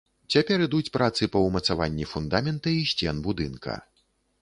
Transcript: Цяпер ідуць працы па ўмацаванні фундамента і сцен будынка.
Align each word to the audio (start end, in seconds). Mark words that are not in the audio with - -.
Цяпер 0.35 0.63
ідуць 0.67 0.93
працы 0.95 1.29
па 1.35 1.43
ўмацаванні 1.47 2.09
фундамента 2.15 2.77
і 2.81 2.91
сцен 2.93 3.25
будынка. 3.29 3.81